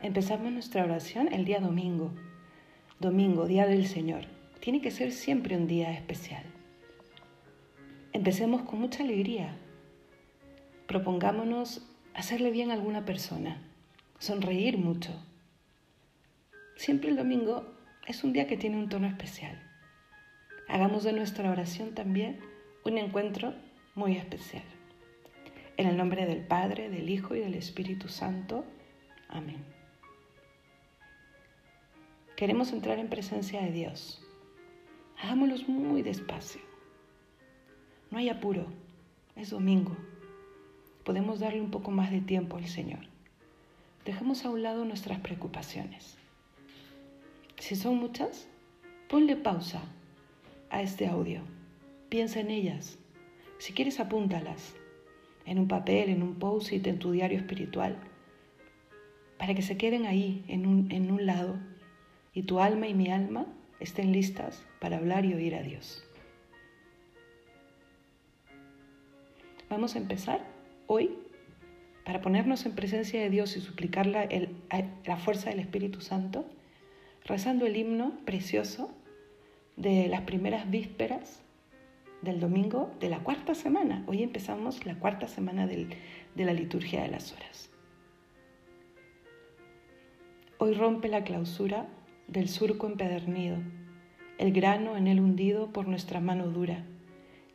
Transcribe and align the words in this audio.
Empezamos 0.00 0.52
nuestra 0.52 0.84
oración 0.84 1.32
el 1.32 1.44
día 1.44 1.58
domingo. 1.58 2.12
Domingo, 3.00 3.46
día 3.48 3.66
del 3.66 3.84
Señor. 3.84 4.26
Tiene 4.60 4.80
que 4.80 4.92
ser 4.92 5.10
siempre 5.10 5.56
un 5.56 5.66
día 5.66 5.92
especial. 5.92 6.44
Empecemos 8.12 8.62
con 8.62 8.78
mucha 8.78 9.02
alegría. 9.02 9.56
Propongámonos 10.86 11.84
hacerle 12.14 12.52
bien 12.52 12.70
a 12.70 12.74
alguna 12.74 13.04
persona, 13.04 13.60
sonreír 14.20 14.78
mucho. 14.78 15.10
Siempre 16.76 17.10
el 17.10 17.16
domingo 17.16 17.66
es 18.06 18.22
un 18.22 18.32
día 18.32 18.46
que 18.46 18.56
tiene 18.56 18.76
un 18.76 18.88
tono 18.88 19.08
especial. 19.08 19.60
Hagamos 20.68 21.02
de 21.02 21.12
nuestra 21.12 21.50
oración 21.50 21.96
también 21.96 22.38
un 22.84 22.98
encuentro 22.98 23.52
muy 23.96 24.16
especial. 24.16 24.62
En 25.76 25.88
el 25.88 25.96
nombre 25.96 26.24
del 26.24 26.46
Padre, 26.46 26.88
del 26.88 27.10
Hijo 27.10 27.34
y 27.34 27.40
del 27.40 27.54
Espíritu 27.54 28.08
Santo. 28.08 28.64
Amén. 29.28 29.77
Queremos 32.38 32.72
entrar 32.72 33.00
en 33.00 33.08
presencia 33.08 33.60
de 33.62 33.72
Dios. 33.72 34.22
Hagámoslo 35.20 35.56
muy 35.66 36.02
despacio. 36.02 36.60
No 38.12 38.18
hay 38.18 38.28
apuro. 38.28 38.66
Es 39.34 39.50
domingo. 39.50 39.96
Podemos 41.02 41.40
darle 41.40 41.60
un 41.60 41.72
poco 41.72 41.90
más 41.90 42.12
de 42.12 42.20
tiempo 42.20 42.56
al 42.56 42.68
Señor. 42.68 43.00
Dejemos 44.04 44.44
a 44.44 44.50
un 44.50 44.62
lado 44.62 44.84
nuestras 44.84 45.18
preocupaciones. 45.18 46.16
Si 47.58 47.74
son 47.74 47.96
muchas, 47.96 48.46
ponle 49.08 49.34
pausa 49.34 49.82
a 50.70 50.80
este 50.80 51.08
audio. 51.08 51.40
Piensa 52.08 52.38
en 52.38 52.52
ellas. 52.52 53.00
Si 53.58 53.72
quieres, 53.72 53.98
apúntalas 53.98 54.76
en 55.44 55.58
un 55.58 55.66
papel, 55.66 56.08
en 56.08 56.22
un 56.22 56.36
post-it, 56.36 56.86
en 56.86 57.00
tu 57.00 57.10
diario 57.10 57.36
espiritual, 57.36 57.98
para 59.38 59.56
que 59.56 59.62
se 59.62 59.76
queden 59.76 60.06
ahí, 60.06 60.44
en 60.46 60.68
un, 60.68 60.92
en 60.92 61.10
un 61.10 61.26
lado, 61.26 61.58
y 62.38 62.44
tu 62.44 62.60
alma 62.60 62.86
y 62.86 62.94
mi 62.94 63.10
alma 63.10 63.46
estén 63.80 64.12
listas 64.12 64.64
para 64.78 64.98
hablar 64.98 65.24
y 65.24 65.34
oír 65.34 65.56
a 65.56 65.62
Dios. 65.62 66.04
Vamos 69.68 69.96
a 69.96 69.98
empezar 69.98 70.44
hoy 70.86 71.18
para 72.04 72.20
ponernos 72.20 72.64
en 72.64 72.76
presencia 72.76 73.20
de 73.20 73.28
Dios 73.28 73.56
y 73.56 73.60
suplicar 73.60 74.06
la, 74.06 74.28
la 75.04 75.16
fuerza 75.16 75.50
del 75.50 75.58
Espíritu 75.58 76.00
Santo, 76.00 76.46
rezando 77.24 77.66
el 77.66 77.76
himno 77.76 78.12
precioso 78.24 78.88
de 79.76 80.06
las 80.06 80.20
primeras 80.20 80.70
vísperas 80.70 81.42
del 82.22 82.38
domingo 82.38 82.94
de 83.00 83.08
la 83.08 83.18
cuarta 83.18 83.56
semana. 83.56 84.04
Hoy 84.06 84.22
empezamos 84.22 84.86
la 84.86 84.94
cuarta 84.94 85.26
semana 85.26 85.66
de 85.66 85.88
la 86.36 86.52
liturgia 86.52 87.02
de 87.02 87.08
las 87.08 87.32
horas. 87.32 87.68
Hoy 90.58 90.74
rompe 90.74 91.08
la 91.08 91.24
clausura 91.24 91.88
del 92.28 92.50
surco 92.50 92.86
empedernido, 92.86 93.56
el 94.36 94.52
grano 94.52 94.96
en 94.98 95.06
él 95.06 95.18
hundido 95.18 95.72
por 95.72 95.88
nuestra 95.88 96.20
mano 96.20 96.48
dura, 96.48 96.84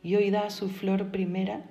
y 0.02 0.16
hoy 0.16 0.30
da 0.30 0.50
su 0.50 0.68
flor 0.68 1.12
primera 1.12 1.62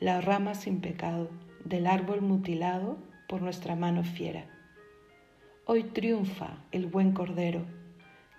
la 0.00 0.20
rama 0.20 0.54
sin 0.54 0.80
pecado 0.80 1.30
del 1.64 1.86
árbol 1.86 2.22
mutilado 2.22 2.98
por 3.28 3.40
nuestra 3.40 3.76
mano 3.76 4.02
fiera. 4.02 4.46
Hoy 5.64 5.84
triunfa 5.84 6.64
el 6.72 6.86
buen 6.86 7.12
cordero, 7.12 7.64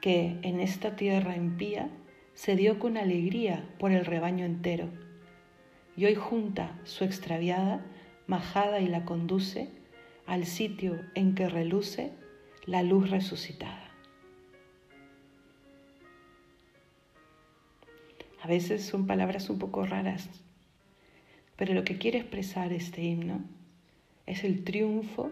que 0.02 0.38
en 0.42 0.59
esta 0.59 0.98
tierra 0.98 1.38
impía 1.38 1.90
se 2.34 2.58
dio 2.58 2.80
con 2.80 2.98
alegría 2.98 3.66
por 3.80 3.92
el 3.94 4.03
rebaño 4.03 4.44
entero, 4.44 4.90
y 5.96 6.06
hoy 6.06 6.16
junta 6.16 6.78
su 6.84 7.06
extraviada 7.06 7.86
majada 8.28 8.81
y 8.81 8.88
la 8.88 9.06
conduce 9.06 9.70
al 10.25 10.46
sitio 10.46 11.00
en 11.16 11.34
que 11.34 11.48
reluce 11.48 12.12
la 12.66 12.84
luz 12.84 13.09
resucitada. 13.09 13.81
A 18.41 18.47
veces 18.47 18.84
son 18.84 19.06
palabras 19.06 19.52
un 19.52 19.59
poco 19.59 19.85
raras, 19.85 20.28
pero 21.57 21.75
lo 21.75 21.84
que 21.84 22.00
quiere 22.00 22.18
expresar 22.18 22.74
este 22.74 23.03
himno 23.03 23.41
es 24.25 24.44
el 24.44 24.63
triunfo 24.63 25.29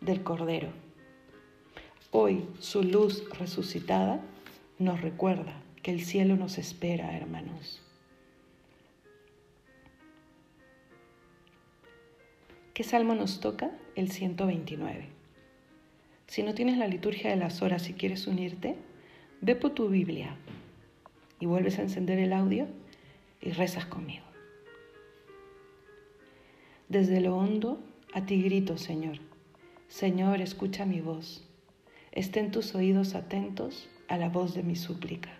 del 0.00 0.22
Cordero. 0.22 0.68
Hoy 2.12 2.46
su 2.60 2.84
luz 2.84 3.28
resucitada 3.40 4.20
nos 4.78 5.00
recuerda 5.00 5.60
que 5.82 5.90
el 5.90 6.04
cielo 6.04 6.36
nos 6.36 6.58
espera, 6.58 7.16
hermanos. 7.16 7.82
¿Qué 12.72 12.84
salmo 12.84 13.16
nos 13.16 13.40
toca? 13.40 13.72
El 13.96 14.12
129. 14.12 15.08
Si 16.28 16.44
no 16.44 16.54
tienes 16.54 16.78
la 16.78 16.86
liturgia 16.86 17.30
de 17.30 17.36
las 17.36 17.62
horas 17.62 17.88
y 17.88 17.94
quieres 17.94 18.28
unirte, 18.28 18.76
ve 19.40 19.56
por 19.56 19.74
tu 19.74 19.88
Biblia 19.88 20.36
y 21.44 21.46
vuelves 21.46 21.78
a 21.78 21.82
encender 21.82 22.18
el 22.18 22.32
audio 22.32 22.66
y 23.42 23.50
rezas 23.50 23.84
conmigo. 23.84 24.24
Desde 26.88 27.20
lo 27.20 27.36
hondo 27.36 27.84
a 28.14 28.24
ti 28.24 28.42
grito, 28.42 28.78
Señor. 28.78 29.18
Señor, 29.88 30.40
escucha 30.40 30.86
mi 30.86 31.02
voz. 31.02 31.46
Estén 32.12 32.50
tus 32.50 32.74
oídos 32.74 33.14
atentos 33.14 33.90
a 34.08 34.16
la 34.16 34.30
voz 34.30 34.54
de 34.54 34.62
mi 34.62 34.74
súplica. 34.74 35.32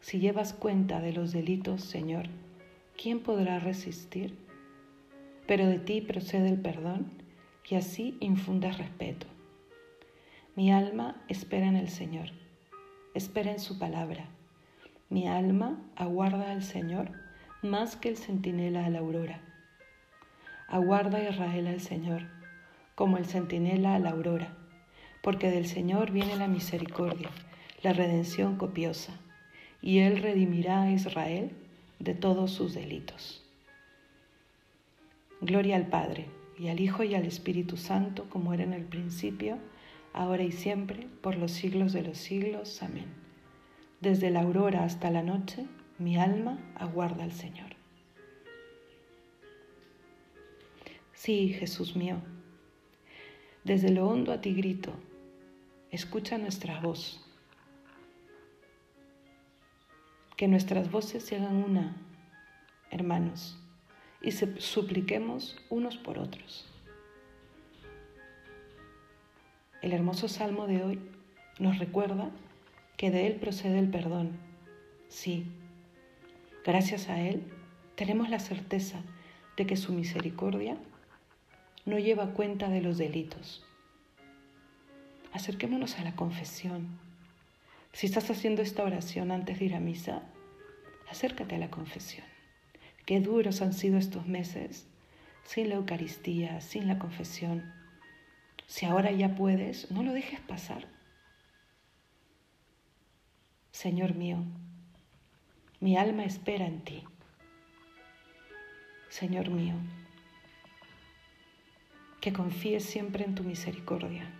Si 0.00 0.18
llevas 0.18 0.52
cuenta 0.52 1.00
de 1.00 1.12
los 1.12 1.30
delitos, 1.30 1.82
Señor, 1.82 2.26
¿quién 3.00 3.20
podrá 3.20 3.60
resistir? 3.60 4.36
Pero 5.46 5.68
de 5.68 5.78
ti 5.78 6.00
procede 6.00 6.48
el 6.48 6.60
perdón 6.60 7.12
y 7.70 7.76
así 7.76 8.16
infundas 8.18 8.78
respeto. 8.78 9.28
Mi 10.56 10.72
alma 10.72 11.22
espera 11.28 11.68
en 11.68 11.76
el 11.76 11.88
Señor, 11.88 12.30
espera 13.14 13.52
en 13.52 13.60
su 13.60 13.78
palabra. 13.78 14.28
Mi 15.08 15.28
alma 15.28 15.78
aguarda 15.94 16.50
al 16.50 16.62
Señor 16.62 17.10
más 17.62 17.96
que 17.96 18.08
el 18.08 18.16
centinela 18.16 18.86
a 18.86 18.90
la 18.90 18.98
aurora. 18.98 19.40
Aguarda 20.68 21.28
Israel 21.28 21.68
al 21.68 21.80
Señor, 21.80 22.22
como 22.94 23.16
el 23.16 23.26
centinela 23.26 23.94
a 23.94 23.98
la 23.98 24.10
aurora, 24.10 24.56
porque 25.22 25.50
del 25.50 25.66
Señor 25.66 26.10
viene 26.10 26.36
la 26.36 26.48
misericordia, 26.48 27.30
la 27.82 27.92
redención 27.92 28.56
copiosa 28.56 29.12
y 29.80 30.00
Él 30.00 30.22
redimirá 30.22 30.82
a 30.82 30.90
Israel 30.90 31.52
de 32.00 32.14
todos 32.14 32.50
sus 32.50 32.74
delitos. 32.74 33.44
Gloria 35.40 35.76
al 35.76 35.86
Padre, 35.86 36.26
y 36.58 36.68
al 36.68 36.80
Hijo 36.80 37.04
y 37.04 37.14
al 37.14 37.26
Espíritu 37.26 37.76
Santo, 37.76 38.28
como 38.30 38.54
era 38.54 38.64
en 38.64 38.72
el 38.72 38.84
principio, 38.84 39.58
ahora 40.12 40.42
y 40.42 40.52
siempre, 40.52 41.06
por 41.20 41.36
los 41.36 41.52
siglos 41.52 41.92
de 41.92 42.02
los 42.02 42.18
siglos. 42.18 42.82
Amén. 42.82 43.25
Desde 44.00 44.30
la 44.30 44.42
aurora 44.42 44.84
hasta 44.84 45.10
la 45.10 45.22
noche, 45.22 45.66
mi 45.98 46.18
alma 46.18 46.58
aguarda 46.74 47.24
al 47.24 47.32
Señor. 47.32 47.70
Sí, 51.14 51.54
Jesús 51.54 51.96
mío, 51.96 52.18
desde 53.64 53.90
lo 53.90 54.06
hondo 54.06 54.32
a 54.32 54.40
ti 54.40 54.52
grito, 54.52 54.92
escucha 55.90 56.36
nuestra 56.36 56.78
voz 56.80 57.26
que 60.36 60.46
nuestras 60.46 60.90
voces 60.90 61.24
se 61.24 61.36
hagan 61.36 61.56
una, 61.56 61.96
hermanos, 62.90 63.58
y 64.20 64.32
se 64.32 64.60
supliquemos 64.60 65.56
unos 65.70 65.96
por 65.96 66.18
otros. 66.18 66.70
El 69.80 69.92
hermoso 69.92 70.28
salmo 70.28 70.66
de 70.66 70.84
hoy 70.84 71.00
nos 71.58 71.78
recuerda 71.78 72.30
que 72.96 73.10
de 73.10 73.26
Él 73.26 73.34
procede 73.34 73.78
el 73.78 73.88
perdón. 73.90 74.38
Sí, 75.08 75.46
gracias 76.64 77.08
a 77.08 77.20
Él 77.20 77.42
tenemos 77.94 78.28
la 78.28 78.38
certeza 78.38 79.00
de 79.56 79.66
que 79.66 79.76
su 79.76 79.92
misericordia 79.92 80.76
no 81.84 81.98
lleva 81.98 82.32
cuenta 82.32 82.68
de 82.68 82.82
los 82.82 82.98
delitos. 82.98 83.64
Acerquémonos 85.32 85.98
a 85.98 86.04
la 86.04 86.16
confesión 86.16 86.98
si 87.96 88.04
estás 88.04 88.30
haciendo 88.30 88.60
esta 88.60 88.84
oración 88.84 89.30
antes 89.30 89.58
de 89.58 89.64
ir 89.64 89.74
a 89.74 89.80
misa, 89.80 90.20
acércate 91.08 91.54
a 91.54 91.58
la 91.58 91.70
confesión. 91.70 92.26
Qué 93.06 93.22
duros 93.22 93.62
han 93.62 93.72
sido 93.72 93.96
estos 93.96 94.26
meses 94.26 94.86
sin 95.44 95.70
la 95.70 95.76
Eucaristía, 95.76 96.60
sin 96.60 96.88
la 96.88 96.98
confesión. 96.98 97.72
Si 98.66 98.84
ahora 98.84 99.12
ya 99.12 99.34
puedes, 99.34 99.90
no 99.90 100.02
lo 100.02 100.12
dejes 100.12 100.40
pasar. 100.40 100.86
Señor 103.76 104.14
mío, 104.14 104.38
mi 105.80 105.98
alma 105.98 106.24
espera 106.24 106.66
en 106.66 106.80
ti. 106.80 107.04
Señor 109.10 109.50
mío, 109.50 109.74
que 112.22 112.32
confíes 112.32 112.84
siempre 112.84 113.26
en 113.26 113.34
tu 113.34 113.44
misericordia. 113.44 114.32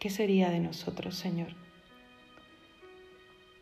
¿Qué 0.00 0.10
sería 0.10 0.50
de 0.50 0.58
nosotros, 0.58 1.14
Señor, 1.14 1.54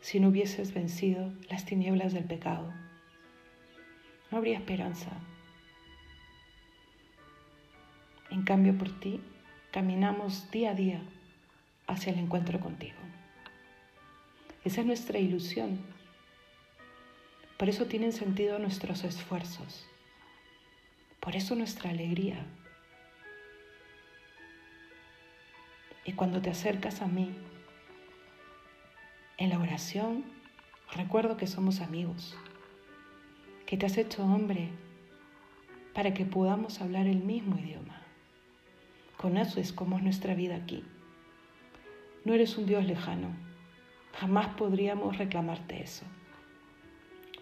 si 0.01 0.19
no 0.19 0.29
hubieses 0.29 0.73
vencido 0.73 1.31
las 1.51 1.65
tinieblas 1.65 2.13
del 2.13 2.23
pecado? 2.23 2.73
no 4.31 4.39
habría 4.39 4.57
esperanza. 4.57 5.11
En 8.31 8.41
cambio, 8.41 8.75
por 8.75 8.89
ti, 8.99 9.21
caminamos 9.73 10.51
día 10.51 10.69
a 10.69 10.75
día 10.75 11.01
hacia 11.87 12.13
el 12.13 12.19
encuentro 12.19 12.59
contigo. 12.59 12.99
Esa 14.63 14.81
es 14.81 14.87
nuestra 14.87 15.17
ilusión. 15.17 15.79
Por 17.57 17.69
eso 17.69 17.87
tienen 17.87 18.13
sentido 18.13 18.59
nuestros 18.59 19.03
esfuerzos. 19.03 19.87
Por 21.19 21.35
eso 21.35 21.55
nuestra 21.55 21.89
alegría. 21.89 22.45
Y 26.05 26.13
cuando 26.13 26.39
te 26.39 26.51
acercas 26.51 27.01
a 27.01 27.07
mí, 27.07 27.35
en 29.37 29.49
la 29.49 29.57
oración, 29.57 30.23
recuerdo 30.95 31.35
que 31.35 31.47
somos 31.47 31.81
amigos, 31.81 32.37
que 33.65 33.75
te 33.75 33.87
has 33.87 33.97
hecho 33.97 34.23
hombre 34.23 34.69
para 35.95 36.13
que 36.13 36.25
podamos 36.25 36.79
hablar 36.79 37.07
el 37.07 37.23
mismo 37.23 37.57
idioma. 37.57 38.02
Conoces 39.23 39.71
cómo 39.71 39.95
es 39.95 40.03
nuestra 40.03 40.35
vida 40.35 40.57
aquí. 40.57 40.83
No 42.25 42.33
eres 42.33 42.57
un 42.57 42.65
Dios 42.65 42.83
lejano. 42.83 43.29
Jamás 44.19 44.53
podríamos 44.55 45.17
reclamarte 45.17 45.81
eso, 45.81 46.05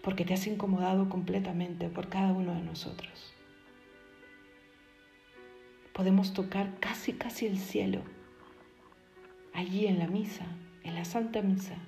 porque 0.00 0.24
te 0.24 0.32
has 0.32 0.46
incomodado 0.46 1.08
completamente 1.08 1.88
por 1.88 2.08
cada 2.08 2.34
uno 2.34 2.54
de 2.54 2.62
nosotros. 2.62 3.34
Podemos 5.92 6.34
tocar 6.34 6.78
casi, 6.78 7.14
casi 7.14 7.48
el 7.48 7.58
cielo, 7.58 8.02
allí 9.52 9.88
en 9.88 9.98
la 9.98 10.06
misa, 10.06 10.46
en 10.84 10.94
la 10.94 11.04
Santa 11.04 11.42
Misa. 11.42 11.78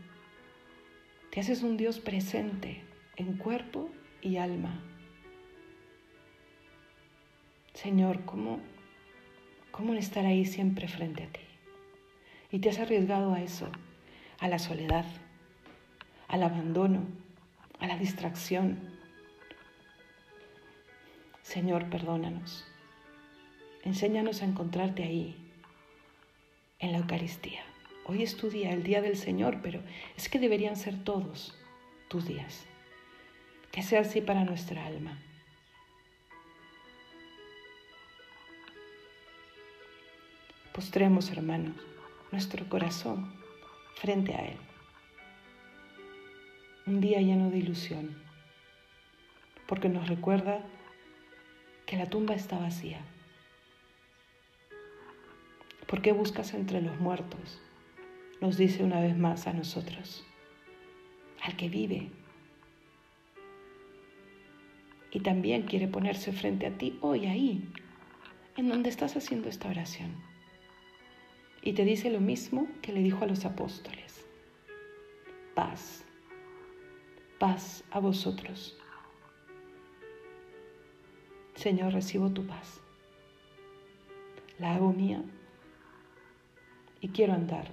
Te 1.31 1.39
haces 1.39 1.63
un 1.63 1.77
Dios 1.77 2.01
presente 2.01 2.83
en 3.15 3.37
cuerpo 3.37 3.89
y 4.23 4.39
alma. 4.39 4.83
Señor, 7.75 8.25
¿cómo, 8.25 8.59
cómo 9.77 9.93
estar 9.95 10.25
ahí 10.25 10.45
siempre 10.45 10.87
frente 10.87 11.25
a 11.25 11.27
ti? 11.27 11.41
Y 12.53 12.61
te 12.61 12.71
has 12.71 12.79
arriesgado 12.79 13.35
a 13.35 13.43
eso, 13.43 13.69
a 14.39 14.47
la 14.47 14.61
soledad, 14.61 15.05
al 16.29 16.45
abandono, 16.45 17.05
a 17.81 17.89
la 17.89 17.99
distracción. 17.99 18.79
Señor, 21.43 21.91
perdónanos. 21.91 22.65
Enséñanos 23.83 24.43
a 24.43 24.45
encontrarte 24.45 25.03
ahí, 25.03 25.35
en 26.79 26.93
la 26.93 26.99
Eucaristía. 26.99 27.63
Hoy 28.07 28.23
es 28.23 28.37
tu 28.37 28.51
día, 28.51 28.71
el 28.71 28.85
día 28.85 29.03
del 29.03 29.17
Señor, 29.17 29.61
pero 29.61 29.81
es 30.17 30.29
que 30.29 30.39
deberían 30.39 30.77
ser 30.77 31.03
todos 31.03 31.59
tus 32.09 32.29
días. 32.29 32.65
Que 33.73 33.83
sea 33.83 34.03
así 34.03 34.21
para 34.21 34.45
nuestra 34.45 34.87
alma. 34.87 35.19
Postremos, 40.75 41.31
hermanos, 41.31 41.77
nuestro 42.33 42.69
corazón 42.69 43.33
frente 43.95 44.35
a 44.35 44.45
Él. 44.45 44.57
Un 46.85 47.01
día 47.01 47.21
lleno 47.21 47.49
de 47.49 47.59
ilusión, 47.59 48.21
porque 49.69 49.89
nos 49.89 50.09
recuerda 50.09 50.67
que 51.87 51.97
la 51.97 52.07
tumba 52.07 52.35
está 52.35 52.59
vacía. 52.59 52.99
¿Por 55.87 56.03
qué 56.03 56.11
buscas 56.11 56.55
entre 56.55 56.83
los 56.83 56.99
muertos? 56.99 57.63
Nos 58.41 58.57
dice 58.57 58.83
una 58.83 59.01
vez 59.01 59.17
más 59.17 59.47
a 59.47 59.53
nosotros, 59.53 60.27
al 61.41 61.55
que 61.57 61.69
vive. 61.69 62.11
Y 65.13 65.21
también 65.21 65.63
quiere 65.63 65.87
ponerse 65.87 66.33
frente 66.33 66.67
a 66.67 66.77
ti 66.77 66.99
hoy 67.01 67.27
ahí, 67.27 67.73
en 68.57 68.69
donde 68.69 68.89
estás 68.89 69.17
haciendo 69.17 69.49
esta 69.49 69.69
oración. 69.69 70.34
Y 71.67 71.73
te 71.73 71.87
dice 71.87 72.11
lo 72.11 72.21
mismo 72.21 72.69
que 72.83 72.93
le 72.93 73.01
dijo 73.01 73.25
a 73.25 73.27
los 73.27 73.47
apóstoles. 73.47 74.27
Paz, 75.55 76.05
paz 77.39 77.83
a 77.91 78.01
vosotros. 78.01 78.77
Señor, 81.55 81.95
recibo 81.95 82.29
tu 82.31 82.47
paz. 82.47 82.83
La 84.59 84.75
hago 84.75 84.93
mía 84.93 85.23
y 87.01 87.09
quiero 87.09 87.33
andar 87.33 87.71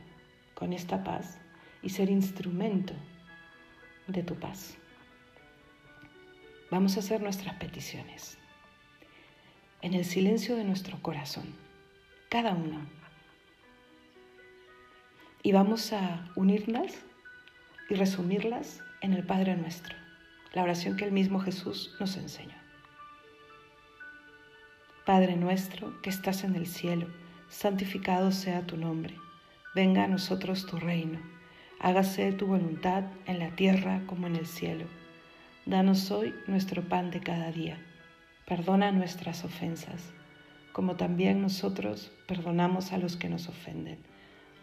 con 0.56 0.72
esta 0.72 1.04
paz 1.04 1.38
y 1.84 1.90
ser 1.90 2.10
instrumento 2.10 2.94
de 4.08 4.24
tu 4.24 4.36
paz. 4.36 4.78
Vamos 6.72 6.96
a 6.96 7.02
hacer 7.02 7.22
nuestras 7.22 7.56
peticiones 7.56 8.38
en 9.82 9.96
el 9.96 10.06
silencio 10.06 10.56
de 10.56 10.64
nuestro 10.64 11.02
corazón, 11.02 11.54
cada 12.30 12.54
uno 12.54 13.01
y 15.44 15.52
vamos 15.54 15.92
a 15.92 16.30
unirlas 16.36 16.94
y 17.90 17.96
resumirlas 17.96 18.84
en 19.02 19.14
el 19.14 19.26
Padre 19.26 19.56
nuestro, 19.56 19.96
la 20.54 20.64
oración 20.64 20.98
que 20.98 21.06
el 21.06 21.12
mismo 21.12 21.40
Jesús 21.40 21.96
nos 22.00 22.16
enseñó. 22.18 22.56
Padre 25.06 25.36
nuestro 25.36 26.00
que 26.02 26.12
estás 26.12 26.44
en 26.44 26.56
el 26.56 26.68
cielo, 26.68 27.08
santificado 27.50 28.32
sea 28.32 28.68
tu 28.68 28.78
nombre, 28.78 29.16
venga 29.74 30.04
a 30.04 30.08
nosotros 30.08 30.68
tu 30.68 30.78
reino, 30.78 31.20
hágase 31.80 32.32
tu 32.34 32.46
voluntad 32.46 33.06
en 33.26 33.40
la 33.40 33.56
tierra 33.56 34.04
como 34.06 34.28
en 34.28 34.36
el 34.36 34.46
cielo. 34.46 34.86
Danos 35.66 36.12
hoy 36.12 36.36
nuestro 36.46 36.84
pan 36.84 37.10
de 37.10 37.20
cada 37.20 37.52
día, 37.52 37.84
perdona 38.46 38.92
nuestras 38.92 39.44
ofensas, 39.44 40.14
como 40.72 40.98
también 40.98 41.42
nosotros 41.42 42.12
perdonamos 42.28 42.94
a 42.94 43.00
los 43.00 43.18
que 43.18 43.28
nos 43.28 43.50
ofenden 43.50 44.11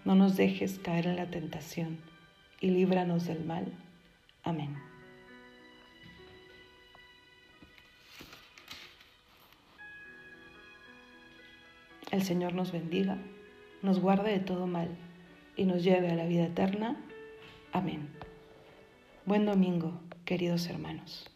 no 0.05 0.15
nos 0.15 0.37
dejes 0.37 0.79
caer 0.79 1.07
en 1.07 1.17
la 1.17 1.27
tentación 1.27 1.99
y 2.61 2.71
líbranos 2.71 3.27
del 3.27 3.45
mal. 3.45 3.67
Amén. 4.43 4.77
El 12.11 12.23
Señor 12.23 12.55
nos 12.55 12.73
bendiga, 12.73 13.19
nos 13.83 14.01
guarde 14.01 14.31
de 14.31 14.41
todo 14.41 14.67
mal 14.67 14.89
y 15.57 15.65
nos 15.65 15.85
lleve 15.85 16.11
a 16.11 16.15
la 16.15 16.25
vida 16.25 16.47
eterna. 16.47 16.97
Amén. 17.73 18.09
Buen 19.27 19.45
domingo, 19.45 20.01
queridos 20.25 20.69
hermanos. 20.69 21.29